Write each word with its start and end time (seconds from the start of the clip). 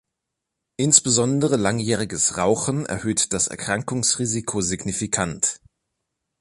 Insbesondere 0.77 1.57
langjähriges 1.57 2.35
Rauchen 2.35 2.87
erhöht 2.87 3.33
das 3.33 3.45
Erkrankungsrisiko 3.49 4.59
signifikant. 4.61 5.61